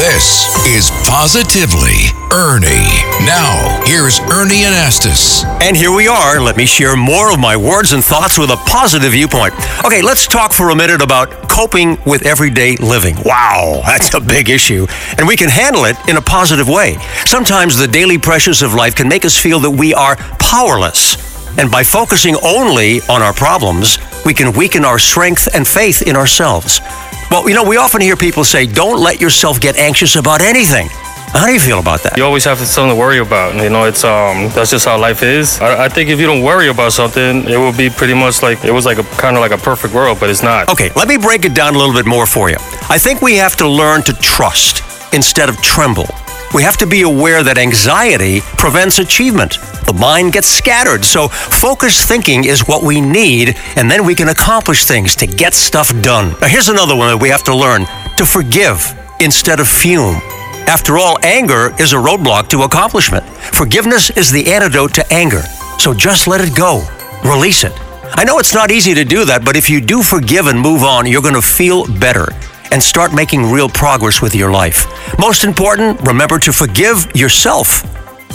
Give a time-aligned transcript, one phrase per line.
[0.00, 2.88] This is Positively Ernie.
[3.26, 5.44] Now, here's Ernie Anastos.
[5.60, 6.40] And here we are.
[6.40, 9.52] Let me share more of my words and thoughts with a positive viewpoint.
[9.84, 13.14] Okay, let's talk for a minute about coping with everyday living.
[13.26, 14.86] Wow, that's a big issue.
[15.18, 16.96] And we can handle it in a positive way.
[17.26, 21.18] Sometimes the daily pressures of life can make us feel that we are powerless.
[21.58, 26.16] And by focusing only on our problems, we can weaken our strength and faith in
[26.16, 26.80] ourselves.
[27.30, 30.88] Well, you know, we often hear people say, don't let yourself get anxious about anything.
[31.32, 32.16] How do you feel about that?
[32.16, 33.54] You always have something to worry about.
[33.54, 35.60] You know, it's um that's just how life is.
[35.60, 38.64] I, I think if you don't worry about something, it will be pretty much like
[38.64, 40.68] it was like a kind of like a perfect world, but it's not.
[40.68, 42.56] Okay, let me break it down a little bit more for you.
[42.90, 44.82] I think we have to learn to trust
[45.14, 46.08] instead of tremble.
[46.52, 49.58] We have to be aware that anxiety prevents achievement.
[49.86, 54.28] The mind gets scattered, so focused thinking is what we need, and then we can
[54.28, 56.34] accomplish things to get stuff done.
[56.40, 57.86] Now, here's another one that we have to learn
[58.16, 58.82] to forgive
[59.20, 60.16] instead of fume.
[60.66, 63.24] After all, anger is a roadblock to accomplishment.
[63.54, 65.42] Forgiveness is the antidote to anger.
[65.78, 66.84] So just let it go.
[67.24, 67.72] Release it.
[68.14, 70.82] I know it's not easy to do that, but if you do forgive and move
[70.82, 72.26] on, you're going to feel better
[72.72, 74.86] and start making real progress with your life.
[75.18, 77.84] Most important, remember to forgive yourself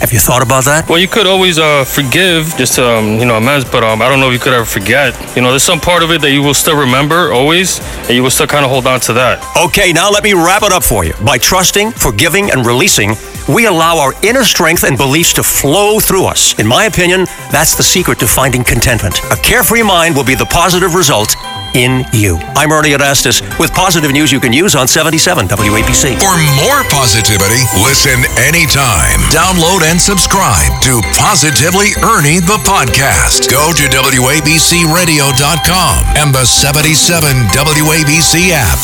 [0.00, 0.88] have you thought about that?
[0.90, 3.64] Well, you could always uh, forgive, just um, you know, amends.
[3.64, 5.16] But um, I don't know if you could ever forget.
[5.34, 8.22] You know, there's some part of it that you will still remember always, and you
[8.22, 9.40] will still kind of hold on to that.
[9.56, 11.14] Okay, now let me wrap it up for you.
[11.24, 13.16] By trusting, forgiving, and releasing,
[13.48, 16.58] we allow our inner strength and beliefs to flow through us.
[16.58, 19.18] In my opinion, that's the secret to finding contentment.
[19.32, 21.34] A carefree mind will be the positive result
[21.76, 22.38] in you.
[22.56, 26.18] I'm Ernie Anastos with positive news you can use on 77 WABC.
[26.18, 29.20] For more positivity, listen anytime.
[29.28, 33.50] Download and subscribe to Positively Ernie the podcast.
[33.52, 38.80] Go to WABCRadio.com and the 77 WABC app.